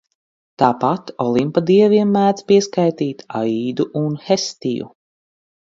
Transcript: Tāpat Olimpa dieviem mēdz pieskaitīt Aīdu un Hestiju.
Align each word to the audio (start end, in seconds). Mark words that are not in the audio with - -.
Tāpat 0.61 1.11
Olimpa 1.25 1.63
dieviem 1.71 2.15
mēdz 2.17 2.47
pieskaitīt 2.49 3.25
Aīdu 3.43 3.91
un 4.05 4.21
Hestiju. 4.31 4.95